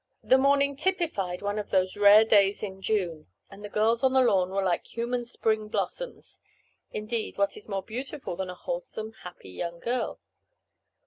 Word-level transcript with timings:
The 0.23 0.39
morning 0.39 0.75
typified 0.75 1.43
one 1.43 1.59
of 1.59 1.69
those 1.69 1.95
rare 1.95 2.25
days 2.25 2.63
in 2.63 2.81
June, 2.81 3.27
and 3.51 3.63
the 3.63 3.69
girls 3.69 4.01
on 4.01 4.13
the 4.13 4.21
lawn 4.21 4.49
were 4.49 4.63
like 4.63 4.87
human 4.87 5.23
spring 5.23 5.67
blossoms—indeed 5.67 7.37
what 7.37 7.55
is 7.55 7.69
more 7.69 7.83
beautiful 7.83 8.35
than 8.35 8.49
a 8.49 8.55
wholesome, 8.55 9.13
happy 9.21 9.51
young 9.51 9.79
girl? 9.79 10.19